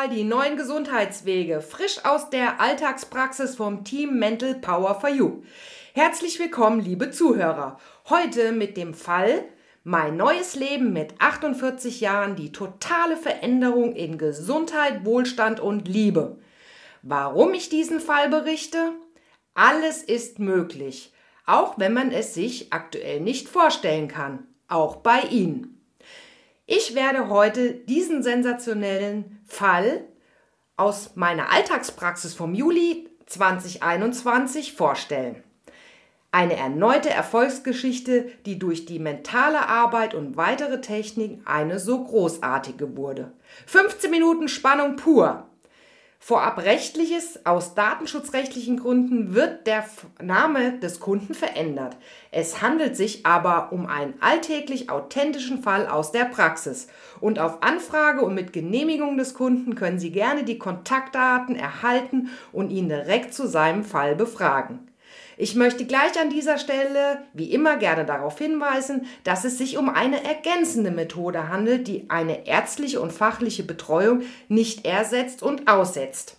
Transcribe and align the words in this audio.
Mental, 0.00 0.16
die 0.16 0.24
neuen 0.24 0.56
Gesundheitswege, 0.56 1.60
frisch 1.60 2.04
aus 2.04 2.30
der 2.30 2.60
Alltagspraxis 2.60 3.56
vom 3.56 3.84
Team 3.84 4.18
Mental 4.18 4.54
Power 4.54 4.98
for 4.98 5.10
You. 5.10 5.42
Herzlich 5.92 6.38
willkommen, 6.38 6.80
liebe 6.80 7.10
Zuhörer. 7.10 7.78
Heute 8.08 8.52
mit 8.52 8.76
dem 8.76 8.94
Fall 8.94 9.44
Mein 9.84 10.16
neues 10.16 10.54
Leben 10.54 10.92
mit 10.94 11.14
48 11.18 12.00
Jahren, 12.00 12.34
die 12.36 12.52
totale 12.52 13.16
Veränderung 13.16 13.94
in 13.94 14.16
Gesundheit, 14.16 15.04
Wohlstand 15.04 15.60
und 15.60 15.86
Liebe. 15.86 16.38
Warum 17.02 17.52
ich 17.52 17.68
diesen 17.68 18.00
Fall 18.00 18.28
berichte? 18.30 18.92
Alles 19.54 20.02
ist 20.02 20.38
möglich, 20.38 21.12
auch 21.44 21.78
wenn 21.78 21.92
man 21.92 22.10
es 22.10 22.32
sich 22.32 22.72
aktuell 22.72 23.20
nicht 23.20 23.48
vorstellen 23.48 24.08
kann, 24.08 24.46
auch 24.68 24.96
bei 24.96 25.20
Ihnen. 25.30 25.79
Ich 26.72 26.94
werde 26.94 27.28
heute 27.28 27.74
diesen 27.74 28.22
sensationellen 28.22 29.40
Fall 29.44 30.04
aus 30.76 31.16
meiner 31.16 31.50
Alltagspraxis 31.52 32.32
vom 32.32 32.54
Juli 32.54 33.08
2021 33.26 34.74
vorstellen. 34.74 35.42
Eine 36.30 36.54
erneute 36.54 37.10
Erfolgsgeschichte, 37.10 38.30
die 38.46 38.60
durch 38.60 38.86
die 38.86 39.00
mentale 39.00 39.66
Arbeit 39.66 40.14
und 40.14 40.36
weitere 40.36 40.80
Techniken 40.80 41.44
eine 41.44 41.80
so 41.80 42.04
großartige 42.04 42.96
wurde. 42.96 43.32
15 43.66 44.08
Minuten 44.08 44.46
Spannung 44.46 44.94
pur. 44.94 45.49
Vorab 46.22 46.58
rechtliches, 46.58 47.46
aus 47.46 47.74
datenschutzrechtlichen 47.74 48.78
Gründen 48.78 49.34
wird 49.34 49.66
der 49.66 49.86
Name 50.22 50.78
des 50.78 51.00
Kunden 51.00 51.32
verändert. 51.32 51.96
Es 52.30 52.60
handelt 52.60 52.94
sich 52.94 53.24
aber 53.24 53.72
um 53.72 53.86
einen 53.86 54.12
alltäglich 54.20 54.90
authentischen 54.90 55.62
Fall 55.62 55.88
aus 55.88 56.12
der 56.12 56.26
Praxis. 56.26 56.88
Und 57.22 57.38
auf 57.38 57.62
Anfrage 57.62 58.20
und 58.20 58.34
mit 58.34 58.52
Genehmigung 58.52 59.16
des 59.16 59.32
Kunden 59.32 59.74
können 59.74 59.98
Sie 59.98 60.12
gerne 60.12 60.44
die 60.44 60.58
Kontaktdaten 60.58 61.56
erhalten 61.56 62.28
und 62.52 62.68
ihn 62.68 62.90
direkt 62.90 63.32
zu 63.32 63.48
seinem 63.48 63.82
Fall 63.82 64.14
befragen. 64.14 64.89
Ich 65.40 65.54
möchte 65.54 65.86
gleich 65.86 66.20
an 66.20 66.28
dieser 66.28 66.58
Stelle, 66.58 67.22
wie 67.32 67.50
immer, 67.50 67.78
gerne 67.78 68.04
darauf 68.04 68.36
hinweisen, 68.36 69.06
dass 69.24 69.44
es 69.44 69.56
sich 69.56 69.78
um 69.78 69.88
eine 69.88 70.22
ergänzende 70.22 70.90
Methode 70.90 71.48
handelt, 71.48 71.88
die 71.88 72.10
eine 72.10 72.46
ärztliche 72.46 73.00
und 73.00 73.10
fachliche 73.10 73.62
Betreuung 73.62 74.20
nicht 74.48 74.84
ersetzt 74.84 75.42
und 75.42 75.66
aussetzt. 75.66 76.36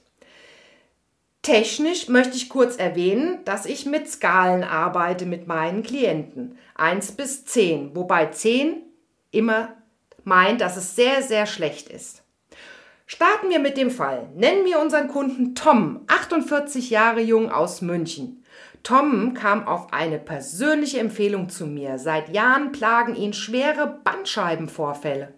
Technisch 1.41 2.09
möchte 2.09 2.37
ich 2.37 2.47
kurz 2.47 2.75
erwähnen, 2.75 3.39
dass 3.43 3.65
ich 3.65 3.87
mit 3.87 4.07
Skalen 4.07 4.63
arbeite 4.63 5.25
mit 5.25 5.47
meinen 5.47 5.81
Klienten. 5.81 6.59
1 6.75 7.13
bis 7.13 7.43
10, 7.45 7.95
wobei 7.95 8.27
10 8.27 8.83
immer 9.31 9.69
meint, 10.23 10.61
dass 10.61 10.77
es 10.77 10.95
sehr, 10.95 11.23
sehr 11.23 11.47
schlecht 11.47 11.89
ist. 11.89 12.21
Starten 13.07 13.49
wir 13.49 13.59
mit 13.59 13.77
dem 13.77 13.89
Fall. 13.89 14.29
Nennen 14.35 14.63
wir 14.63 14.79
unseren 14.79 15.07
Kunden 15.07 15.55
Tom, 15.55 16.01
48 16.05 16.91
Jahre 16.91 17.21
jung 17.21 17.51
aus 17.51 17.81
München. 17.81 18.40
Tom 18.83 19.33
kam 19.33 19.67
auf 19.67 19.93
eine 19.93 20.17
persönliche 20.17 20.99
Empfehlung 20.99 21.49
zu 21.49 21.67
mir. 21.67 21.99
Seit 21.99 22.29
Jahren 22.29 22.71
plagen 22.71 23.15
ihn 23.15 23.33
schwere 23.33 23.99
Bandscheibenvorfälle. 24.03 25.33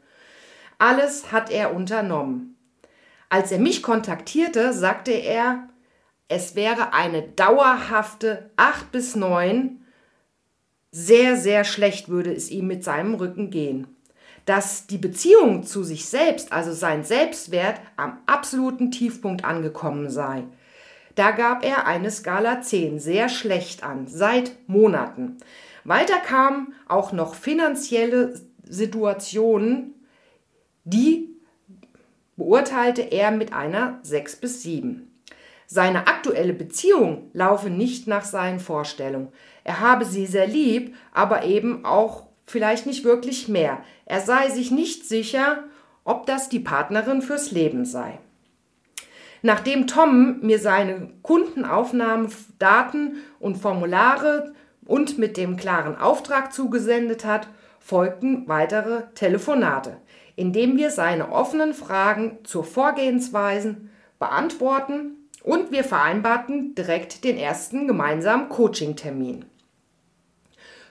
Alles 0.80 1.32
hat 1.32 1.52
er 1.52 1.76
unternommen. 1.76 2.58
Als 3.30 3.52
er 3.52 3.60
mich 3.60 3.84
kontaktierte, 3.84 4.74
sagte 4.74 5.12
er, 5.12 5.70
es 6.28 6.56
wäre 6.56 6.94
eine 6.94 7.22
dauerhafte 7.22 8.52
8 8.56 8.92
bis 8.92 9.16
9. 9.16 9.86
Sehr, 10.92 11.36
sehr 11.38 11.64
schlecht 11.64 12.10
würde 12.10 12.34
es 12.34 12.50
ihm 12.50 12.68
mit 12.68 12.84
seinem 12.84 13.16
Rücken 13.16 13.50
gehen. 13.50 13.88
Dass 14.46 14.88
die 14.88 14.98
Beziehung 14.98 15.64
zu 15.64 15.84
sich 15.84 16.06
selbst, 16.06 16.52
also 16.52 16.74
sein 16.74 17.04
Selbstwert, 17.04 17.80
am 17.98 18.20
absoluten 18.26 18.92
Tiefpunkt 18.92 19.44
angekommen 19.46 20.10
sei. 20.10 20.44
Da 21.16 21.32
gab 21.32 21.64
er 21.64 21.86
eine 21.86 22.10
Skala 22.10 22.62
10 22.62 23.00
sehr 23.00 23.30
schlecht 23.30 23.84
an, 23.84 24.08
seit 24.08 24.54
Monaten. 24.68 25.38
Weiter 25.84 26.18
kamen 26.18 26.74
auch 26.88 27.12
noch 27.12 27.36
finanzielle 27.36 28.40
Situationen, 28.64 29.94
die 30.86 31.30
beurteilte 32.36 33.02
er 33.02 33.32
mit 33.32 33.54
einer 33.54 34.00
6 34.02 34.38
bis 34.38 34.64
7. 34.64 35.10
Seine 35.68 36.08
aktuelle 36.08 36.54
Beziehung 36.54 37.30
laufe 37.34 37.70
nicht 37.70 38.08
nach 38.08 38.26
seinen 38.26 38.60
Vorstellungen. 38.60 39.30
Er 39.64 39.80
habe 39.80 40.06
sie 40.06 40.26
sehr 40.26 40.48
lieb, 40.48 40.96
aber 41.14 41.46
eben 41.46 41.86
auch 41.86 42.28
vielleicht 42.46 42.86
nicht 42.86 43.04
wirklich 43.04 43.48
mehr. 43.48 43.84
Er 44.06 44.22
sei 44.22 44.50
sich 44.50 44.72
nicht 44.72 45.08
sicher, 45.08 45.64
ob 46.04 46.26
das 46.26 46.50
die 46.50 46.60
Partnerin 46.60 47.22
fürs 47.22 47.52
Leben 47.52 47.86
sei. 47.86 48.20
Nachdem 49.46 49.88
Tom 49.88 50.40
mir 50.40 50.58
seine 50.58 51.10
Kundenaufnahmen, 51.22 52.30
Daten 52.60 53.18
und 53.40 53.58
Formulare 53.58 54.54
und 54.86 55.18
mit 55.18 55.36
dem 55.36 55.58
klaren 55.58 55.98
Auftrag 55.98 56.54
zugesendet 56.54 57.26
hat, 57.26 57.50
folgten 57.78 58.48
weitere 58.48 59.04
Telefonate, 59.16 59.98
indem 60.38 60.78
wir 60.78 60.92
seine 60.92 61.34
offenen 61.34 61.74
Fragen 61.74 62.38
zur 62.46 62.64
Vorgehensweisen 62.64 63.90
beantworten 64.18 65.28
und 65.44 65.72
wir 65.72 65.84
vereinbarten 65.84 66.74
direkt 66.74 67.26
den 67.26 67.38
ersten 67.38 67.86
gemeinsamen 67.86 68.48
Coaching-Termin. 68.48 69.44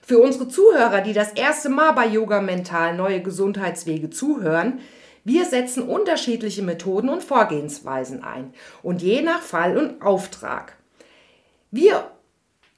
Für 0.03 0.19
unsere 0.19 0.49
Zuhörer, 0.49 1.01
die 1.01 1.15
das 1.15 1.33
erste 1.33 1.71
Mal 1.71 1.93
bei 1.93 2.07
Yoga 2.07 2.43
Mental 2.43 2.95
neue 2.95 3.23
Gesundheitswege 3.23 4.11
zuhören, 4.11 4.81
wir 5.25 5.45
setzen 5.45 5.85
unterschiedliche 5.85 6.63
Methoden 6.63 7.09
und 7.09 7.23
Vorgehensweisen 7.23 8.25
ein 8.25 8.53
und 8.83 9.03
je 9.03 9.23
nach 9.23 9.41
Fall 9.41 9.77
und 9.77 10.03
Auftrag. 10.03 10.77
Wir 11.71 12.11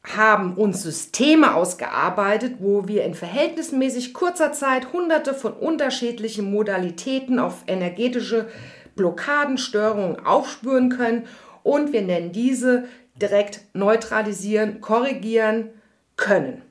haben 0.04 0.54
uns 0.54 0.82
Systeme 0.82 1.54
ausgearbeitet, 1.54 2.56
wo 2.58 2.86
wir 2.86 3.04
in 3.04 3.14
verhältnismäßig 3.14 4.12
kurzer 4.12 4.52
Zeit 4.52 4.92
hunderte 4.92 5.32
von 5.32 5.54
unterschiedlichen 5.54 6.50
Modalitäten 6.50 7.38
auf 7.38 7.64
energetische 7.66 8.48
Blockaden, 8.96 9.56
Störungen 9.56 10.24
aufspüren 10.24 10.90
können 10.90 11.26
und 11.62 11.92
wir 11.92 12.02
nennen 12.02 12.32
diese 12.32 12.84
direkt 13.16 13.62
neutralisieren, 13.72 14.80
korrigieren 14.80 15.70
können. 16.16 16.62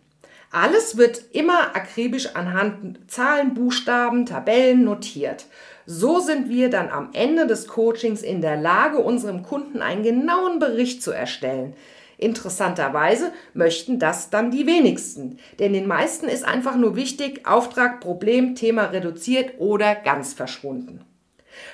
Alles 0.54 0.98
wird 0.98 1.20
immer 1.32 1.76
akribisch 1.76 2.36
anhand 2.36 3.00
Zahlen, 3.10 3.56
Buchstaben, 3.56 4.28
Tabellen 4.28 4.84
notiert. 4.84 5.48
So 5.88 6.20
sind 6.20 6.48
wir 6.48 6.70
dann 6.70 6.90
am 6.90 7.10
Ende 7.14 7.48
des 7.48 7.68
Coachings 7.68 8.22
in 8.22 8.40
der 8.40 8.56
Lage, 8.56 9.00
unserem 9.00 9.42
Kunden 9.42 9.82
einen 9.82 10.04
genauen 10.04 10.60
Bericht 10.60 11.02
zu 11.02 11.10
erstellen. 11.10 11.74
Interessanterweise 12.20 13.34
möchten 13.56 13.98
das 13.98 14.30
dann 14.30 14.52
die 14.52 14.68
wenigsten, 14.68 15.40
denn 15.58 15.74
den 15.74 15.88
meisten 15.88 16.28
ist 16.28 16.46
einfach 16.46 16.76
nur 16.76 16.96
wichtig, 16.96 17.48
Auftrag, 17.48 18.00
Problem, 18.00 18.54
Thema 18.54 18.84
reduziert 18.84 19.54
oder 19.58 19.96
ganz 19.96 20.34
verschwunden. 20.34 21.04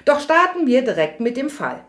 Doch 0.05 0.21
starten 0.21 0.67
wir 0.67 0.85
direkt 0.85 1.19
mit 1.19 1.35
dem 1.35 1.49
Fall. 1.49 1.83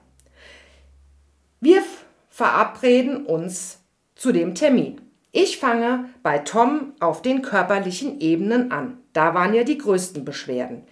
Wir 1.60 1.84
verabreden 2.30 3.26
uns 3.26 3.78
zu 4.16 4.32
dem 4.32 4.56
Termin. 4.56 5.00
Ich 5.32 5.58
fange 5.58 6.06
bei 6.24 6.38
Tom 6.38 6.92
auf 6.98 7.22
den 7.22 7.42
körperlichen 7.42 8.20
Ebenen 8.20 8.72
an. 8.72 8.98
Da 9.12 9.32
waren 9.32 9.54
ja 9.54 9.62
die 9.62 9.78
größten 9.78 10.24
Beschwerden. 10.24 10.82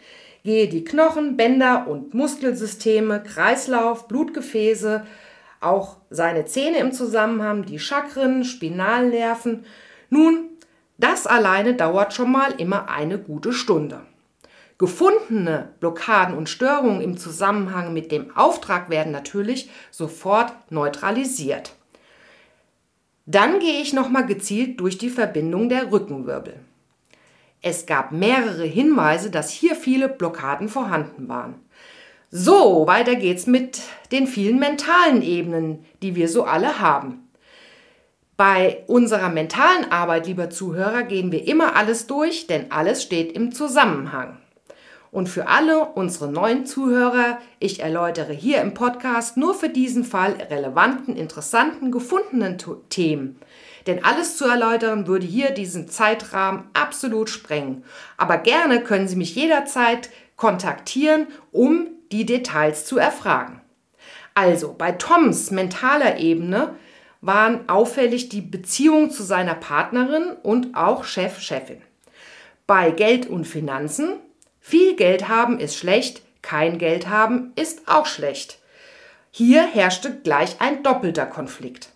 Gehe 0.44 0.68
die 0.68 0.84
Knochen, 0.84 1.36
Bänder 1.36 1.88
und 1.88 2.14
Muskelsysteme, 2.14 3.20
Kreislauf, 3.22 4.06
Blutgefäße, 4.06 5.04
auch 5.60 5.96
seine 6.08 6.44
Zähne 6.44 6.78
im 6.78 6.92
Zusammenhang, 6.92 7.64
die 7.64 7.80
Chakren, 7.80 8.44
Spinalnerven. 8.44 9.64
Nun, 10.08 10.50
das 10.98 11.26
alleine 11.26 11.74
dauert 11.74 12.14
schon 12.14 12.30
mal 12.30 12.52
immer 12.58 12.88
eine 12.88 13.18
gute 13.18 13.52
Stunde. 13.52 14.02
Gefundene 14.78 15.70
Blockaden 15.80 16.36
und 16.36 16.48
Störungen 16.48 17.00
im 17.00 17.16
Zusammenhang 17.16 17.92
mit 17.92 18.12
dem 18.12 18.36
Auftrag 18.36 18.88
werden 18.88 19.10
natürlich 19.10 19.68
sofort 19.90 20.52
neutralisiert. 20.70 21.72
Dann 23.30 23.58
gehe 23.58 23.82
ich 23.82 23.92
nochmal 23.92 24.24
gezielt 24.24 24.80
durch 24.80 24.96
die 24.96 25.10
Verbindung 25.10 25.68
der 25.68 25.92
Rückenwirbel. 25.92 26.60
Es 27.60 27.84
gab 27.84 28.10
mehrere 28.10 28.64
Hinweise, 28.64 29.30
dass 29.30 29.50
hier 29.50 29.74
viele 29.76 30.08
Blockaden 30.08 30.70
vorhanden 30.70 31.28
waren. 31.28 31.56
So, 32.30 32.86
weiter 32.86 33.16
geht's 33.16 33.46
mit 33.46 33.82
den 34.12 34.26
vielen 34.26 34.58
mentalen 34.58 35.20
Ebenen, 35.20 35.84
die 36.00 36.14
wir 36.14 36.26
so 36.26 36.44
alle 36.44 36.80
haben. 36.80 37.28
Bei 38.38 38.84
unserer 38.86 39.28
mentalen 39.28 39.92
Arbeit, 39.92 40.26
lieber 40.26 40.48
Zuhörer, 40.48 41.02
gehen 41.02 41.30
wir 41.30 41.46
immer 41.46 41.76
alles 41.76 42.06
durch, 42.06 42.46
denn 42.46 42.72
alles 42.72 43.02
steht 43.02 43.32
im 43.32 43.52
Zusammenhang. 43.52 44.38
Und 45.18 45.28
für 45.28 45.48
alle 45.48 45.84
unsere 45.84 46.30
neuen 46.30 46.64
Zuhörer, 46.64 47.38
ich 47.58 47.80
erläutere 47.80 48.32
hier 48.32 48.60
im 48.60 48.72
Podcast 48.72 49.36
nur 49.36 49.52
für 49.52 49.68
diesen 49.68 50.04
Fall 50.04 50.34
relevanten, 50.48 51.16
interessanten, 51.16 51.90
gefundenen 51.90 52.56
Themen. 52.88 53.40
Denn 53.88 54.04
alles 54.04 54.36
zu 54.36 54.44
erläutern 54.44 55.08
würde 55.08 55.26
hier 55.26 55.50
diesen 55.50 55.88
Zeitrahmen 55.88 56.70
absolut 56.72 57.30
sprengen. 57.30 57.82
Aber 58.16 58.38
gerne 58.38 58.80
können 58.80 59.08
Sie 59.08 59.16
mich 59.16 59.34
jederzeit 59.34 60.08
kontaktieren, 60.36 61.26
um 61.50 61.88
die 62.12 62.24
Details 62.24 62.86
zu 62.86 62.96
erfragen. 62.96 63.60
Also 64.34 64.72
bei 64.72 64.92
Toms 64.92 65.50
mentaler 65.50 66.18
Ebene 66.18 66.76
waren 67.22 67.68
auffällig 67.68 68.28
die 68.28 68.40
Beziehung 68.40 69.10
zu 69.10 69.24
seiner 69.24 69.56
Partnerin 69.56 70.36
und 70.44 70.76
auch 70.76 71.02
Chef-Chefin. 71.02 71.82
Bei 72.68 72.92
Geld 72.92 73.26
und 73.26 73.48
Finanzen, 73.48 74.20
viel 74.68 74.96
Geld 74.96 75.28
haben 75.28 75.60
ist 75.60 75.76
schlecht, 75.76 76.20
kein 76.42 76.76
Geld 76.76 77.08
haben 77.08 77.52
ist 77.56 77.88
auch 77.88 78.04
schlecht. 78.04 78.58
Hier 79.30 79.62
herrschte 79.62 80.20
gleich 80.20 80.60
ein 80.60 80.82
doppelter 80.82 81.24
Konflikt. 81.24 81.88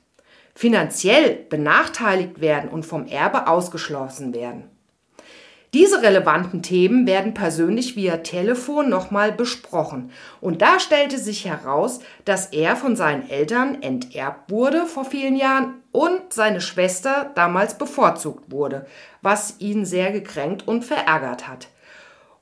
Finanziell 0.54 1.44
benachteiligt 1.50 2.40
werden 2.40 2.70
und 2.70 2.86
vom 2.86 3.06
Erbe 3.06 3.46
ausgeschlossen 3.46 4.32
werden. 4.32 4.70
Diese 5.74 6.00
relevanten 6.00 6.62
Themen 6.62 7.06
werden 7.06 7.34
persönlich 7.34 7.94
via 7.94 8.16
Telefon 8.19 8.88
nochmal 8.88 9.32
besprochen. 9.32 10.10
Und 10.40 10.62
da 10.62 10.80
stellte 10.80 11.19
sich 11.19 11.44
heraus, 11.44 12.00
dass 12.24 12.46
er 12.46 12.76
von 12.76 12.96
seinen 12.96 13.28
Eltern 13.28 13.82
enterbt 13.82 14.50
wurde 14.50 14.86
vor 14.86 15.04
vielen 15.04 15.36
Jahren 15.36 15.74
und 15.92 16.32
seine 16.32 16.62
Schwester 16.62 17.32
damals 17.34 17.76
bevorzugt 17.76 18.50
wurde, 18.50 18.86
was 19.20 19.56
ihn 19.58 19.84
sehr 19.84 20.10
gekränkt 20.10 20.66
und 20.66 20.86
verärgert 20.86 21.48
hat. 21.48 21.69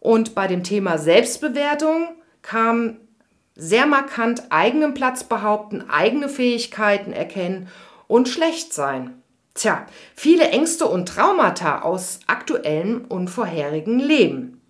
Und 0.01 0.35
bei 0.35 0.47
dem 0.47 0.65
Thema 0.65 0.99
Selbstbewertung 0.99 2.09
kam 2.43 2.97
sehr 3.55 3.87
markant 3.87 4.45
eigenen 4.49 4.95
Platz 4.95 5.25
behaupten, 5.25 5.85
eigene 5.91 6.29
Fähigkeiten 6.29 7.13
erkennen 7.13 7.69
und 8.09 8.29
schlecht 8.29 8.73
sein. 8.73 9.23
Tja, 9.53 9.87
viele 10.15 10.49
Ängste 10.49 10.87
und 10.87 11.07
Traumata 11.07 11.83
aus 11.83 12.21
aktuellem 12.27 13.05
und 13.09 13.29
vorherigen 13.29 13.99
Leben. 13.99 14.61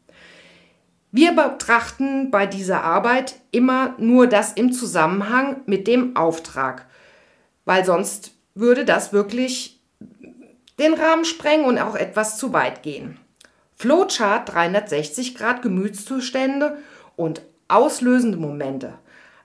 Wir 1.12 1.32
betrachten 1.32 2.30
bei 2.32 2.46
dieser 2.46 2.82
Arbeit 2.82 3.36
immer 3.52 3.94
nur 3.98 4.26
das 4.26 4.52
im 4.52 4.72
Zusammenhang 4.72 5.62
mit 5.66 5.86
dem 5.86 6.16
Auftrag, 6.16 6.86
weil 7.64 7.84
sonst 7.84 8.32
würde 8.54 8.84
das 8.84 9.12
wirklich 9.12 9.80
den 10.80 10.94
Rahmen 10.94 11.24
sprengen 11.24 11.66
und 11.66 11.78
auch 11.78 11.94
etwas 11.94 12.36
zu 12.36 12.52
weit 12.52 12.82
gehen. 12.82 13.19
Flowchart 13.80 14.52
360 14.52 15.34
Grad 15.34 15.62
Gemütszustände 15.62 16.76
und 17.16 17.40
auslösende 17.66 18.36
Momente. 18.36 18.92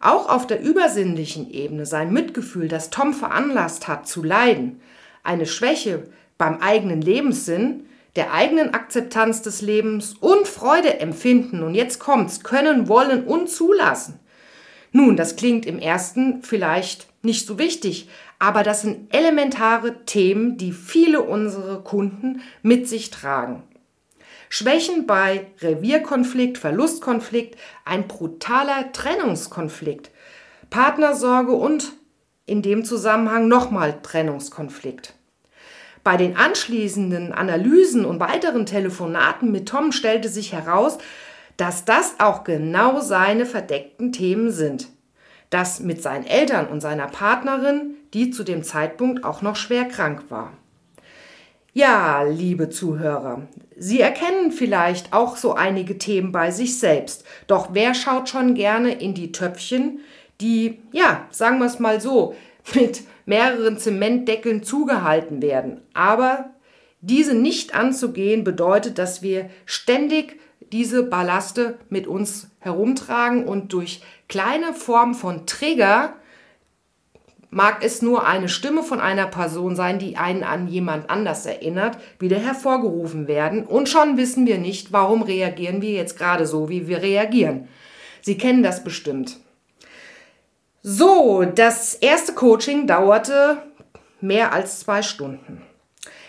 Auch 0.02 0.28
auf 0.28 0.46
der 0.46 0.62
übersinnlichen 0.62 1.50
Ebene 1.50 1.86
sein 1.86 2.12
Mitgefühl, 2.12 2.68
das 2.68 2.90
Tom 2.90 3.14
veranlasst 3.14 3.88
hat 3.88 4.10
zu 4.10 4.24
leiden, 4.24 4.82
eine 5.24 5.46
Schwäche 5.46 6.04
beim 6.38 6.58
eigenen 6.58 7.02
Lebenssinn, 7.02 7.86
der 8.18 8.34
eigenen 8.34 8.74
Akzeptanz 8.74 9.42
des 9.42 9.62
Lebens 9.62 10.16
und 10.20 10.50
Freude 10.50 11.00
empfinden 11.00 11.64
und 11.64 11.74
jetzt 11.74 12.00
kommt's, 12.00 12.44
können, 12.44 12.90
wollen 12.90 13.24
und 13.24 13.50
zulassen. 13.50 14.20
Nun, 14.92 15.16
das 15.16 15.38
klingt 15.38 15.66
im 15.66 15.80
ersten 15.80 16.44
vielleicht 16.44 17.08
nicht 17.24 17.48
so 17.48 17.58
wichtig, 17.58 18.10
aber 18.38 18.64
das 18.64 18.82
sind 18.82 19.16
elementare 19.16 20.04
Themen, 20.04 20.58
die 20.58 20.74
viele 20.74 21.22
unserer 21.22 21.82
Kunden 21.86 22.42
mit 22.64 22.90
sich 22.90 23.12
tragen. 23.12 23.64
Schwächen 24.50 25.06
bei 25.06 25.48
Revierkonflikt, 25.62 26.58
Verlustkonflikt, 26.58 27.58
ein 27.84 28.08
brutaler 28.08 28.92
Trennungskonflikt, 28.92 30.12
Partnersorge 30.70 31.54
und 31.54 31.94
in 32.46 32.62
dem 32.62 32.86
Zusammenhang 32.86 33.48
nochmal 33.48 34.02
Trennungskonflikt. 34.02 35.14
Bei 36.04 36.18
den 36.18 36.38
anschließenden 36.38 37.34
Analysen 37.34 38.06
und 38.06 38.20
weiteren 38.20 38.68
Telefonaten 38.68 39.52
mit 39.52 39.68
Tom 39.68 39.92
stellte 39.92 40.30
sich 40.30 40.54
heraus, 40.54 41.00
dass 41.58 41.86
das 41.86 42.20
auch 42.20 42.44
genau 42.44 43.00
seine 43.00 43.46
verdeckten 43.46 44.12
Themen 44.12 44.52
sind. 44.52 44.88
Das 45.50 45.80
mit 45.80 46.04
seinen 46.04 46.26
Eltern 46.26 46.68
und 46.68 46.82
seiner 46.82 47.08
Partnerin, 47.08 47.96
die 48.14 48.30
zu 48.30 48.44
dem 48.44 48.64
Zeitpunkt 48.64 49.24
auch 49.24 49.42
noch 49.42 49.56
schwer 49.56 49.86
krank 49.86 50.26
war. 50.30 50.54
Ja, 51.78 52.24
liebe 52.24 52.70
Zuhörer, 52.70 53.50
Sie 53.76 54.00
erkennen 54.00 54.54
vielleicht 54.54 55.12
auch 55.12 55.36
so 55.36 55.56
einige 55.56 55.98
Themen 55.98 56.32
bei 56.32 56.50
sich 56.50 56.80
selbst. 56.80 57.26
Doch 57.48 57.72
wer 57.74 57.94
schaut 57.94 58.30
schon 58.30 58.54
gerne 58.56 58.94
in 58.94 59.14
die 59.14 59.34
Töpfchen, 59.34 60.00
die, 60.40 60.80
ja, 60.94 61.28
sagen 61.32 61.60
wir 61.60 61.66
es 61.66 61.78
mal 61.80 62.00
so, 62.00 62.34
mit 62.76 63.02
mehreren 63.26 63.78
Zementdeckeln 63.78 64.64
zugehalten 64.64 65.42
werden. 65.42 65.82
Aber 65.94 66.52
diese 67.02 67.34
nicht 67.34 67.76
anzugehen 67.76 68.46
bedeutet, 68.46 68.98
dass 68.98 69.22
wir 69.22 69.50
ständig 69.66 70.40
diese 70.72 71.04
Ballaste 71.04 71.78
mit 71.90 72.08
uns 72.08 72.52
herumtragen 72.60 73.44
und 73.46 73.74
durch 73.74 74.02
kleine 74.30 74.74
Formen 74.74 75.14
von 75.14 75.46
Trigger 75.46 76.14
mag 77.56 77.86
es 77.86 78.02
nur 78.02 78.28
eine 78.28 78.50
Stimme 78.50 78.84
von 78.84 79.00
einer 79.00 79.28
Person 79.28 79.78
sein, 79.78 79.98
die 79.98 80.18
einen 80.18 80.44
an 80.44 80.68
jemand 80.68 81.10
anders 81.10 81.46
erinnert, 81.46 81.98
wieder 82.20 82.38
hervorgerufen 82.38 83.30
werden 83.30 83.66
und 83.66 83.88
schon 83.88 84.18
wissen 84.18 84.46
wir 84.46 84.58
nicht, 84.58 84.92
warum 84.92 85.22
reagieren 85.22 85.82
wir 85.82 85.92
jetzt 85.92 86.18
gerade 86.18 86.46
so, 86.46 86.68
wie 86.68 86.90
wir 86.90 87.02
reagieren. 87.02 87.70
Sie 88.22 88.38
kennen 88.38 88.62
das 88.62 88.84
bestimmt. 88.84 89.38
So, 90.84 91.46
das 91.46 91.96
erste 91.96 92.34
Coaching 92.34 92.88
dauerte 92.88 93.62
mehr 94.20 94.52
als 94.52 94.82
zwei 94.82 95.02
Stunden. 95.02 95.62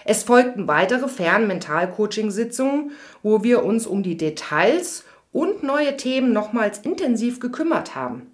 Es 0.05 0.23
folgten 0.23 0.69
weitere 0.69 1.09
Fernmental-Coaching-Sitzungen, 1.09 2.93
wo 3.25 3.43
wir 3.43 3.65
uns 3.65 3.89
um 3.89 4.05
die 4.05 4.17
Details 4.17 5.05
und 5.33 5.65
neue 5.65 5.97
Themen 5.97 6.33
nochmals 6.33 6.79
intensiv 6.79 7.41
gekümmert 7.41 7.97
haben. 7.97 8.31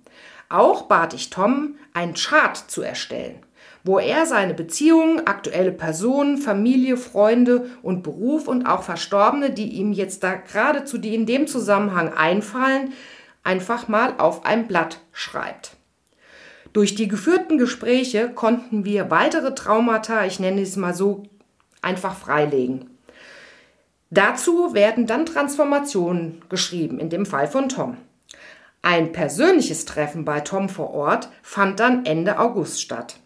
Auch 0.53 0.83
bat 0.83 1.15
ich 1.15 1.31
Tom, 1.31 1.77
einen 1.95 2.13
Chart 2.13 2.55
zu 2.57 2.83
erstellen, 2.83 3.37
wo 3.85 3.99
er 3.99 4.27
seine 4.27 4.53
Beziehungen, 4.53 5.27
aktuelle 5.27 5.73
Personen, 5.73 6.37
Familie, 6.37 6.99
Freunde 6.99 7.71
und 7.83 8.03
Beruf 8.03 8.49
und 8.49 8.67
auch 8.67 8.83
Verstorbene, 8.83 9.49
die 9.49 9.69
ihm 9.69 9.95
jetzt 9.95 10.23
da 10.23 10.35
geradezu 10.35 10.99
die 10.99 11.15
in 11.15 11.25
dem 11.25 11.47
Zusammenhang 11.47 12.13
einfallen, 12.13 12.93
einfach 13.43 13.89
mal 13.89 14.13
auf 14.19 14.45
ein 14.45 14.69
Blatt 14.69 15.01
schreibt. 15.13 15.75
Durch 16.75 16.95
die 16.95 17.09
geführten 17.09 17.57
Gespräche 17.57 18.29
konnten 18.29 18.85
wir 18.85 19.11
weitere 19.11 19.55
Traumata, 19.55 20.27
ich 20.27 20.39
nenne 20.39 20.61
es 20.61 20.77
mal 20.77 20.95
so, 20.95 21.23
einfach 21.81 22.15
freilegen. 22.15 22.91
Dazu 24.11 24.75
werden 24.75 25.07
dann 25.07 25.25
Transformationen 25.25 26.43
geschrieben, 26.51 26.99
in 26.99 27.09
dem 27.09 27.25
Fall 27.25 27.49
von 27.49 27.71
Tom. 27.71 27.97
Ein 28.83 29.13
persönliches 29.13 29.85
Treffen 29.85 30.25
bei 30.25 30.41
Tom 30.41 30.69
vor 30.69 30.93
Ort 30.93 31.29
fand 31.43 31.79
dann 31.79 32.05
Ende 32.05 32.41
August 32.41 32.83
statt. 32.83 33.17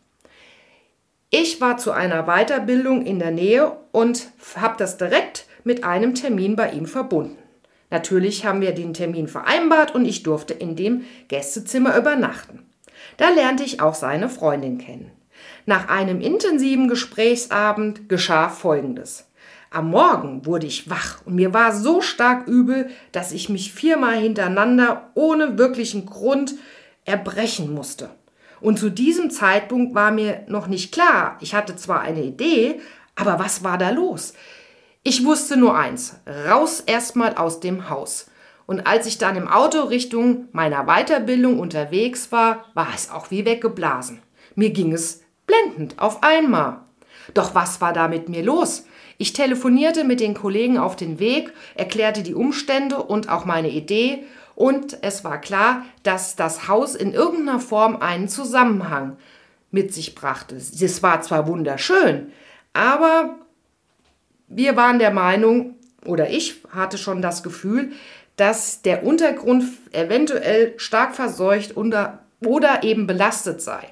Ich 1.31 1.61
war 1.61 1.79
zu 1.79 1.93
einer 1.93 2.25
Weiterbildung 2.25 3.05
in 3.05 3.19
der 3.19 3.31
Nähe 3.31 3.77
und 3.91 4.29
habe 4.55 4.77
das 4.79 4.99
direkt 4.99 5.47
mit 5.65 5.83
einem 5.83 6.15
Termin 6.15 6.57
bei 6.57 6.71
ihm 6.71 6.87
verbunden. 6.87 7.39
Natürlich 7.91 8.45
haben 8.45 8.61
wir 8.61 8.73
den 8.73 8.95
Termin 8.95 9.29
vereinbart 9.29 9.95
und 9.95 10.05
ich 10.05 10.23
durfte 10.23 10.53
in 10.55 10.77
dem 10.77 11.05
Gästezimmer 11.29 11.97
übernachten. 11.97 12.67
Da 13.17 13.31
lernte 13.31 13.65
ich 13.65 13.81
auch 13.81 13.95
seine 13.95 14.29
Freundin 14.29 14.79
kennen. 14.79 15.11
Nach 15.65 15.89
einem 15.89 16.21
intensiven 16.21 16.89
Gesprächsabend 16.89 18.09
geschah 18.09 18.49
Folgendes. 18.49 19.26
Am 19.77 19.91
Morgen 19.91 20.47
wurde 20.47 20.67
ich 20.67 20.89
wach 20.89 21.21
und 21.27 21.35
mir 21.35 21.53
war 21.53 21.75
so 21.75 22.01
stark 22.01 22.49
übel, 22.49 22.89
dass 23.13 23.31
ich 23.31 23.51
mich 23.51 23.75
viermal 23.75 24.17
hintereinander 24.17 25.11
ohne 25.13 25.59
wirklichen 25.59 26.07
Grund 26.07 26.55
erbrechen 27.05 27.75
musste. 27.75 28.09
Und 28.63 28.79
zu 28.79 28.89
diesem 28.89 29.29
Zeitpunkt 29.29 29.95
war 29.95 30.13
mir 30.13 30.45
noch 30.47 30.67
nicht 30.67 30.93
klar, 30.93 31.37
ich 31.41 31.55
hatte 31.55 31.77
zwar 31.77 32.01
eine 32.01 32.23
Idee, 32.23 32.81
aber 33.17 33.39
was 33.39 33.65
war 33.65 33.77
da 33.77 33.91
los? 33.91 34.33
Ich 35.03 35.27
wusste 35.27 35.59
nur 35.59 35.77
eins, 35.77 36.21
raus 36.49 36.81
erstmal 36.81 37.35
aus 37.35 37.61
dem 37.61 37.91
Haus. 37.91 38.31
Und 38.65 38.87
als 38.87 39.07
ich 39.07 39.19
dann 39.19 39.37
im 39.37 39.47
Auto 39.47 39.83
Richtung 39.83 40.49
meiner 40.53 40.87
Weiterbildung 40.87 41.61
unterwegs 41.61 42.33
war, 42.33 42.65
war 42.73 42.89
es 42.95 43.11
auch 43.11 43.31
wie 43.31 43.45
weggeblasen. 43.45 44.23
Mir 44.55 44.71
ging 44.71 44.95
es 44.95 45.23
blendend 45.47 45.99
auf 45.99 46.23
einmal. 46.23 46.79
Doch 47.35 47.55
was 47.55 47.83
war 47.83 47.93
da 47.93 48.09
mit 48.09 48.31
mir 48.31 48.43
los? 48.43 48.87
Ich 49.19 49.33
telefonierte 49.33 50.05
mit 50.05 50.21
den 50.21 50.35
Kollegen 50.35 50.79
auf 50.79 50.97
den 50.97 51.19
Weg, 51.19 51.53
erklärte 51.75 52.23
die 52.23 52.35
Umstände 52.35 52.99
und 53.03 53.29
auch 53.29 53.45
meine 53.45 53.71
Idee 53.71 54.25
und 54.57 54.99
es 55.03 55.23
war 55.23 55.41
klar, 55.41 55.85
dass 56.03 56.35
das 56.35 56.67
Haus 56.67 56.95
in 56.95 57.13
irgendeiner 57.13 57.61
Form 57.61 57.97
einen 57.97 58.29
Zusammenhang 58.29 59.19
mit 59.71 59.93
sich 59.93 60.15
brachte. 60.15 60.57
Es 60.57 61.03
war 61.03 61.21
zwar 61.21 61.47
wunderschön, 61.47 62.33
aber 62.73 63.37
wir 64.49 64.77
waren 64.77 64.99
der 64.99 65.11
Meinung, 65.11 65.75
oder 66.05 66.31
ich 66.31 66.63
hatte 66.71 66.99
schon 66.99 67.21
das 67.21 67.43
Gefühl, 67.43 67.93
dass 68.37 68.81
der 68.81 69.05
Untergrund 69.05 69.65
eventuell 69.93 70.75
stark 70.79 71.15
verseucht 71.15 71.77
oder, 71.77 72.21
eben 72.83 73.07
belastet 73.07 73.61
sei. 73.61 73.91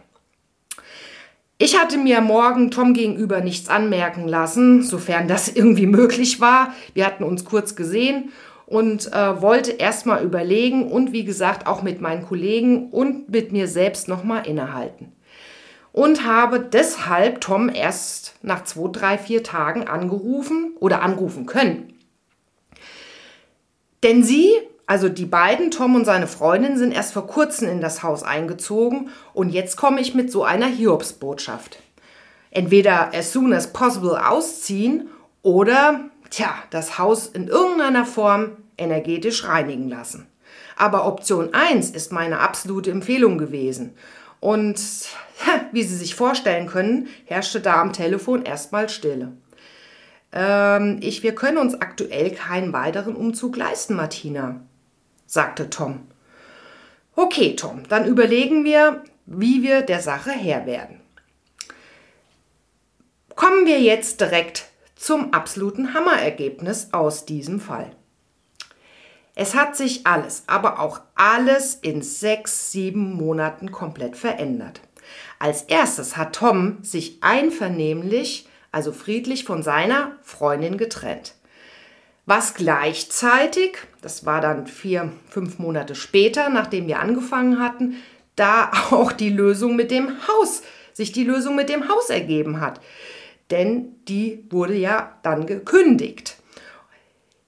Ich 1.57 1.79
hatte 1.79 1.99
mir 1.99 2.21
morgen 2.21 2.73
Tom 2.73 2.95
gegenüber 2.95 3.41
nichts 3.41 3.69
anmerken 3.69 4.27
lassen, 4.27 4.83
sofern 4.83 5.29
das 5.29 5.49
irgendwie 5.55 5.87
möglich 5.87 6.41
war. 6.41 6.75
Wir 6.95 7.07
hatten 7.07 7.25
uns 7.25 7.45
kurz 7.45 7.77
gesehen 7.77 8.33
und 8.67 9.13
äh, 9.13 9.41
wollte 9.41 9.73
erstmal 9.73 10.25
überlegen 10.25 10.91
und 10.91 11.13
wie 11.13 11.25
gesagt 11.25 11.67
auch 11.67 11.83
mit 11.83 12.01
meinen 12.01 12.27
Kollegen 12.27 12.91
und 12.91 13.29
mit 13.29 13.53
mir 13.53 13.69
selbst 13.69 14.09
nochmal 14.09 14.47
innehalten. 14.47 15.13
Und 15.93 16.27
habe 16.27 16.59
deshalb 16.59 17.41
Tom 17.41 17.69
erst 17.69 18.35
nach 18.43 18.65
zwei, 18.65 18.89
drei, 18.91 19.19
vier 19.19 19.45
Tagen 19.45 19.87
angerufen 19.87 20.73
oder 20.81 21.03
anrufen 21.03 21.47
können. 21.47 21.93
Denn 24.03 24.25
sie, 24.25 24.51
also 24.87 25.09
die 25.09 25.27
beiden, 25.27 25.71
Tom 25.71 25.95
und 25.95 26.05
seine 26.05 26.27
Freundin, 26.27 26.77
sind 26.77 26.93
erst 26.93 27.15
vor 27.15 27.27
kurzem 27.27 27.69
in 27.69 27.81
das 27.81 28.03
Haus 28.03 28.23
eingezogen 28.23 29.11
und 29.33 29.51
jetzt 29.51 29.77
komme 29.77 30.01
ich 30.01 30.15
mit 30.15 30.31
so 30.31 30.45
einer 30.45 30.67
Hiobsbotschaft. 30.67 31.79
Entweder 32.51 33.15
as 33.15 33.33
soon 33.33 33.53
as 33.53 33.73
possible 33.73 34.19
ausziehen 34.29 35.09
oder 35.43 36.01
tja, 36.31 36.55
das 36.71 36.99
Haus 36.99 37.27
in 37.27 37.49
irgendeiner 37.49 38.05
Form 38.05 38.59
energetisch 38.77 39.45
reinigen 39.45 39.89
lassen. 39.89 40.27
Aber 40.77 41.07
Option 41.07 41.55
1 41.55 41.91
ist 41.91 42.13
meine 42.13 42.41
absolute 42.41 42.91
Empfehlung 42.91 43.39
gewesen. 43.39 43.95
Und 44.41 44.79
wie 45.73 45.83
Sie 45.83 45.97
sich 45.97 46.15
vorstellen 46.15 46.67
können, 46.67 47.09
herrschte 47.25 47.61
da 47.61 47.81
am 47.81 47.93
Telefon 47.93 48.43
erstmal 48.43 48.89
Stille. 48.89 49.33
Ähm, 50.33 50.99
ich, 51.01 51.23
wir 51.23 51.35
können 51.35 51.59
uns 51.59 51.81
aktuell 51.81 52.31
keinen 52.31 52.73
weiteren 52.73 53.15
Umzug 53.15 53.57
leisten, 53.57 53.95
Martina, 53.95 54.61
sagte 55.35 55.69
Tom. 55.69 56.07
Okay, 57.17 57.55
Tom, 57.57 57.87
dann 57.89 58.07
überlegen 58.07 58.65
wir, 58.65 59.05
wie 59.27 59.63
wir 59.63 59.83
der 59.83 60.01
Sache 60.01 60.31
Herr 60.31 60.65
werden. 60.65 61.01
Kommen 63.35 63.67
wir 63.67 63.81
jetzt 63.81 64.21
direkt 64.21 64.69
zum 64.95 65.33
absoluten 65.33 65.93
Hammerergebnis 65.93 66.89
aus 66.93 67.27
diesem 67.27 67.61
Fall. 67.61 67.91
Es 69.35 69.57
hat 69.57 69.77
sich 69.77 70.07
alles, 70.07 70.45
aber 70.47 70.79
auch 70.79 71.01
alles 71.17 71.75
in 71.75 72.03
sechs, 72.03 72.71
sieben 72.71 73.15
Monaten 73.15 73.73
komplett 73.73 74.17
verändert. 74.17 74.81
Als 75.41 75.63
erstes 75.63 76.17
hat 76.17 76.37
Tom 76.37 76.79
sich 76.83 77.19
einvernehmlich, 77.23 78.49
also 78.71 78.93
friedlich 78.93 79.45
von 79.45 79.65
seiner 79.65 80.13
Freundin 80.23 80.79
getrennt. 80.79 81.35
Was 82.27 82.55
gleichzeitig, 82.55 83.77
das 84.01 84.25
war 84.25 84.41
dann 84.41 84.67
vier, 84.67 85.13
fünf 85.29 85.59
Monate 85.59 85.95
später, 85.95 86.49
nachdem 86.49 86.87
wir 86.87 87.01
angefangen 87.01 87.61
hatten, 87.61 87.97
da 88.37 88.71
auch 88.91 89.13
die 89.13 89.31
Lösung 89.31 89.77
mit 89.77 89.91
dem 89.91 90.11
Haus, 90.29 90.63
sich 90.93 91.13
die 91.13 91.25
Lösung 91.25 91.57
mit 91.57 91.69
dem 91.69 91.89
Haus 91.89 92.11
ergeben 92.11 92.61
hat 92.61 92.81
denn 93.51 93.97
die 94.09 94.45
wurde 94.51 94.75
ja 94.75 95.19
dann 95.23 95.47
gekündigt. 95.47 96.37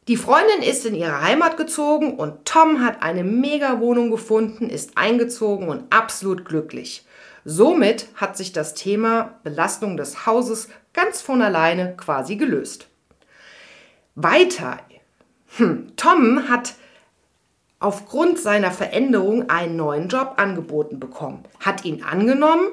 Die 0.08 0.16
Freundin 0.16 0.62
ist 0.62 0.86
in 0.86 0.94
ihre 0.94 1.20
Heimat 1.20 1.56
gezogen 1.56 2.16
und 2.16 2.44
Tom 2.44 2.84
hat 2.84 3.02
eine 3.02 3.24
Mega-Wohnung 3.24 4.10
gefunden, 4.10 4.70
ist 4.70 4.96
eingezogen 4.96 5.68
und 5.68 5.92
absolut 5.92 6.44
glücklich. 6.44 7.04
Somit 7.44 8.08
hat 8.14 8.36
sich 8.36 8.52
das 8.52 8.74
Thema 8.74 9.40
Belastung 9.42 9.96
des 9.96 10.26
Hauses 10.26 10.68
ganz 10.92 11.22
von 11.22 11.42
alleine 11.42 11.96
quasi 11.96 12.36
gelöst. 12.36 12.86
Weiter. 14.16 14.80
Hm, 15.56 15.92
Tom 15.96 16.48
hat 16.48 16.74
aufgrund 17.78 18.38
seiner 18.38 18.72
Veränderung 18.72 19.48
einen 19.48 19.76
neuen 19.76 20.08
Job 20.08 20.34
angeboten 20.38 20.98
bekommen, 20.98 21.44
hat 21.60 21.84
ihn 21.84 22.02
angenommen, 22.02 22.68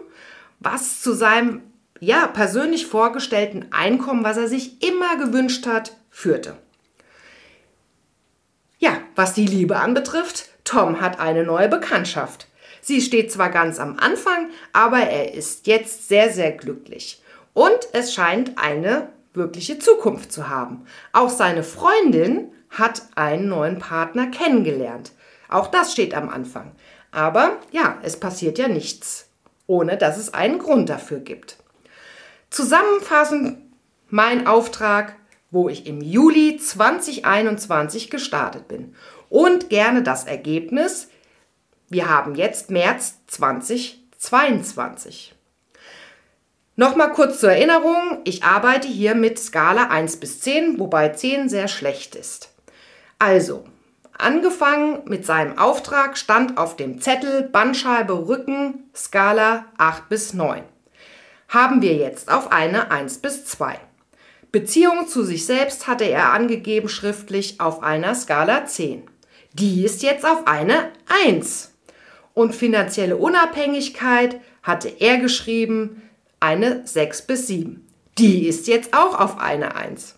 was 0.60 1.02
zu 1.02 1.14
seinem 1.14 1.62
ja, 2.00 2.28
persönlich 2.28 2.88
vorgestellten 2.88 3.68
Einkommen, 3.72 4.24
was 4.24 4.38
er 4.38 4.48
sich 4.48 4.82
immer 4.82 5.18
gewünscht 5.18 5.68
hat, 5.68 5.96
führte. 6.10 6.58
Ja, 8.80 8.98
was 9.16 9.34
die 9.34 9.46
Liebe 9.46 9.78
anbetrifft, 9.78 10.50
Tom 10.64 11.00
hat 11.00 11.20
eine 11.20 11.44
neue 11.44 11.70
Bekanntschaft. 11.70 12.48
Sie 12.82 13.02
steht 13.02 13.32
zwar 13.32 13.50
ganz 13.50 13.80
am 13.80 13.98
Anfang, 13.98 14.50
aber 14.74 15.00
er 15.00 15.34
ist 15.34 15.68
jetzt 15.68 16.10
sehr, 16.10 16.32
sehr 16.32 16.52
glücklich. 16.52 17.22
Und 17.54 17.80
es 17.94 18.14
scheint 18.14 18.58
eine 18.58 19.10
wirkliche 19.34 19.80
Zukunft 19.80 20.32
zu 20.32 20.50
haben. 20.50 20.86
Auch 21.12 21.30
seine 21.30 21.64
Freundin 21.64 22.52
hat 22.70 23.02
einen 23.16 23.50
neuen 23.50 23.80
Partner 23.80 24.28
kennengelernt. 24.28 25.12
Auch 25.50 25.68
das 25.68 25.92
steht 25.92 26.16
am 26.16 26.30
Anfang. 26.30 26.72
Aber 27.12 27.58
ja, 27.72 27.98
es 28.02 28.18
passiert 28.20 28.58
ja 28.58 28.68
nichts, 28.68 29.30
ohne 29.68 29.98
dass 29.98 30.18
es 30.18 30.34
einen 30.34 30.58
Grund 30.60 30.90
dafür 30.90 31.20
gibt. 31.20 31.58
Zusammenfassend 32.50 33.60
mein 34.10 34.48
Auftrag, 34.48 35.16
wo 35.52 35.70
ich 35.70 35.86
im 35.86 36.02
Juli 36.02 36.58
2021 36.58 38.10
gestartet 38.10 38.68
bin. 38.68 38.96
Und 39.30 39.70
gerne 39.70 40.04
das 40.04 40.26
Ergebnis. 40.26 41.08
Wir 41.90 42.10
haben 42.10 42.36
jetzt 42.36 42.72
März 42.72 43.20
2022. 43.28 45.36
Nochmal 46.76 47.12
kurz 47.12 47.40
zur 47.40 47.52
Erinnerung, 47.52 48.20
ich 48.24 48.44
arbeite 48.44 48.88
hier 48.88 49.14
mit 49.14 49.38
Skala 49.38 49.90
1 49.90 50.18
bis 50.18 50.40
10, 50.42 50.80
wobei 50.80 51.10
10 51.10 51.48
sehr 51.48 51.68
schlecht 51.68 52.16
ist. 52.16 52.50
Also, 53.20 53.64
angefangen 54.18 55.04
mit 55.06 55.26
seinem 55.26 55.58
Auftrag 55.60 56.18
stand 56.18 56.58
auf 56.58 56.76
dem 56.76 57.00
Zettel 57.00 57.44
Bandscheibe 57.44 58.28
Rücken 58.28 58.90
Skala 58.96 59.66
8 59.78 60.10
bis 60.10 60.34
9 60.34 60.64
haben 61.54 61.84
wir 61.84 61.94
jetzt 61.94 62.32
auf 62.32 62.52
eine 62.52 62.90
1 62.90 63.20
bis 63.20 63.46
2. 63.46 63.80
Beziehung 64.52 65.08
zu 65.08 65.24
sich 65.24 65.46
selbst 65.46 65.86
hatte 65.88 66.06
er 66.06 66.34
angegeben 66.34 66.90
schriftlich 66.90 67.60
auf 67.60 67.84
einer 67.84 68.16
Skala 68.16 68.66
10. 68.66 69.04
Die 69.54 69.84
ist 69.84 70.02
jetzt 70.02 70.26
auf 70.26 70.48
eine 70.48 70.90
1. 71.26 71.72
Und 72.34 72.56
finanzielle 72.56 73.18
Unabhängigkeit 73.18 74.40
hatte 74.64 74.90
er 74.90 75.18
geschrieben 75.18 76.02
eine 76.44 76.82
6 76.86 77.24
bis 77.24 77.48
7. 77.48 77.88
Die 78.18 78.48
ist 78.48 78.68
jetzt 78.68 78.94
auch 78.94 79.20
auf 79.20 79.40
eine 79.40 79.76
1. 79.76 80.16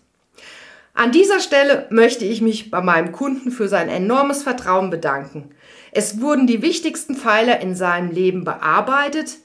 An 0.92 1.12
dieser 1.12 1.40
Stelle 1.40 1.86
möchte 1.90 2.24
ich 2.24 2.40
mich 2.40 2.70
bei 2.70 2.80
meinem 2.80 3.12
Kunden 3.12 3.50
für 3.50 3.68
sein 3.68 3.88
enormes 3.88 4.42
Vertrauen 4.42 4.90
bedanken. 4.90 5.50
Es 5.92 6.20
wurden 6.20 6.46
die 6.46 6.62
wichtigsten 6.62 7.14
Pfeiler 7.14 7.60
in 7.60 7.74
seinem 7.74 8.10
Leben 8.10 8.44
bearbeitet 8.44 9.36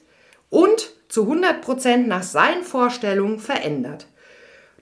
und 0.50 0.92
zu 1.08 1.30
100% 1.30 2.06
nach 2.06 2.22
seinen 2.22 2.64
Vorstellungen 2.64 3.38
verändert. 3.38 4.06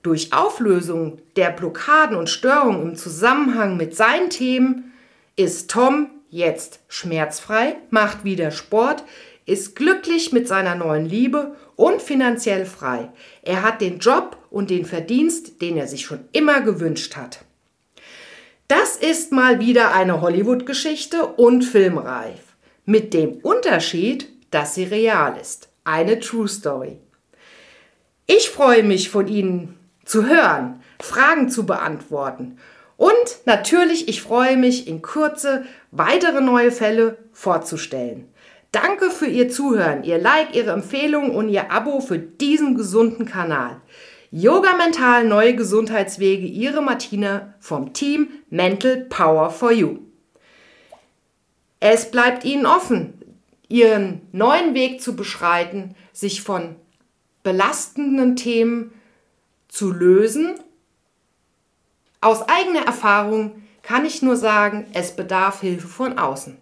Durch 0.03 0.33
Auflösung 0.33 1.21
der 1.37 1.51
Blockaden 1.51 2.17
und 2.17 2.31
Störungen 2.31 2.91
im 2.91 2.97
Zusammenhang 2.97 3.77
mit 3.77 3.95
seinen 3.95 4.31
Themen 4.31 4.93
ist 5.37 5.71
Tom 5.71 6.09
jetzt 6.31 6.81
schmerzfrei, 6.89 7.77
macht 7.91 8.25
wieder 8.25 8.53
Sport, 8.53 9.05
ist 9.51 9.75
glücklich 9.75 10.33
mit 10.33 10.47
seiner 10.47 10.75
neuen 10.75 11.07
Liebe 11.07 11.57
und 11.77 12.01
finanziell 12.01 12.65
frei. 12.65 13.11
Er 13.43 13.63
hat 13.63 13.81
den 13.81 13.99
Job 13.99 14.37
und 14.51 14.71
den 14.71 14.85
Verdienst, 14.85 15.61
den 15.61 15.77
er 15.77 15.89
sich 15.89 16.03
schon 16.03 16.21
immer 16.33 16.61
gewünscht 16.61 17.17
hat. 17.17 17.41
Das 18.69 18.97
ist 18.97 19.33
mal 19.33 19.59
wieder 19.59 19.93
eine 19.93 20.21
Hollywood-Geschichte 20.21 21.27
und 21.27 21.63
filmreif. 21.63 22.41
Mit 22.85 23.13
dem 23.13 23.39
Unterschied, 23.43 24.29
dass 24.51 24.75
sie 24.75 24.85
real 24.85 25.37
ist 25.41 25.69
eine 25.83 26.21
True 26.21 26.47
Story. 26.47 26.99
Ich 28.27 28.51
freue 28.51 28.85
mich 28.85 29.11
von 29.11 29.27
Ihnen 29.27 29.77
zu 30.05 30.27
hören, 30.27 30.83
Fragen 31.01 31.49
zu 31.49 31.67
beantworten 31.67 32.59
und 33.01 33.47
natürlich, 33.47 34.09
ich 34.09 34.21
freue 34.21 34.59
mich 34.59 34.87
in 34.87 35.01
Kürze 35.01 35.65
weitere 35.91 36.43
neue 36.43 36.71
Fälle 36.71 37.17
vorzustellen. 37.33 38.29
Danke 38.73 39.11
für 39.11 39.27
Ihr 39.27 39.49
Zuhören, 39.49 40.05
Ihr 40.05 40.19
Like, 40.19 40.55
Ihre 40.55 40.71
Empfehlung 40.71 41.35
und 41.35 41.49
Ihr 41.49 41.73
Abo 41.73 42.01
für 42.01 42.19
diesen 42.19 42.77
gesunden 42.77 43.27
Kanal. 43.27 43.81
Yoga 44.31 44.77
Mental 44.77 45.25
Neue 45.25 45.57
Gesundheitswege, 45.57 46.47
Ihre 46.47 46.83
Martina 46.83 47.55
vom 47.59 47.93
Team 47.93 48.29
Mental 48.49 49.07
Power 49.09 49.51
for 49.51 49.73
You. 49.73 49.99
Es 51.81 52.11
bleibt 52.11 52.45
Ihnen 52.45 52.67
offen, 52.67 53.15
ihren 53.71 54.21
neuen 54.33 54.75
Weg 54.75 55.01
zu 55.01 55.17
beschreiten, 55.17 55.95
sich 56.13 56.43
von 56.43 56.77
belastenden 57.43 58.37
Themen 58.37 58.93
zu 59.69 59.91
lösen. 59.91 60.55
Aus 62.21 62.43
eigener 62.49 62.85
Erfahrung 62.85 63.63
kann 63.83 64.05
ich 64.05 64.21
nur 64.21 64.37
sagen, 64.37 64.87
es 64.93 65.17
bedarf 65.17 65.61
Hilfe 65.61 65.89
von 65.89 66.19
außen. 66.19 66.59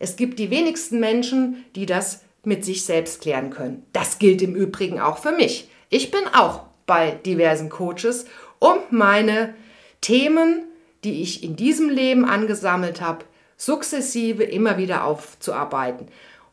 Es 0.00 0.16
gibt 0.16 0.40
die 0.40 0.50
wenigsten 0.50 0.98
Menschen, 0.98 1.64
die 1.76 1.86
das 1.86 2.24
mit 2.42 2.64
sich 2.64 2.84
selbst 2.84 3.20
klären 3.20 3.50
können. 3.50 3.86
Das 3.92 4.18
gilt 4.18 4.42
im 4.42 4.56
Übrigen 4.56 4.98
auch 4.98 5.18
für 5.18 5.30
mich. 5.30 5.68
Ich 5.90 6.10
bin 6.10 6.22
auch 6.34 6.62
bei 6.86 7.12
diversen 7.12 7.68
Coaches, 7.68 8.24
um 8.58 8.78
meine 8.90 9.54
Themen, 10.00 10.64
die 11.04 11.22
ich 11.22 11.44
in 11.44 11.54
diesem 11.54 11.88
Leben 11.88 12.24
angesammelt 12.24 13.00
habe, 13.00 13.24
sukzessive 13.56 14.42
immer 14.42 14.78
wieder 14.78 15.04
aufzuarbeiten. 15.04 16.08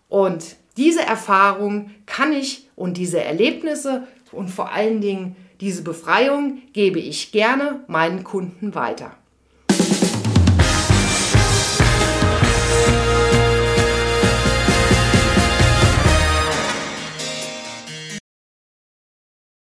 Und 0.09 0.57
diese 0.75 1.01
Erfahrung 1.01 1.91
kann 2.05 2.33
ich 2.33 2.69
und 2.75 2.97
diese 2.97 3.23
Erlebnisse 3.23 4.07
und 4.31 4.49
vor 4.49 4.71
allen 4.71 5.01
Dingen 5.01 5.35
diese 5.61 5.81
Befreiung 5.83 6.61
gebe 6.73 6.99
ich 6.99 7.31
gerne 7.31 7.83
meinen 7.87 8.23
Kunden 8.23 8.75
weiter. 8.75 9.16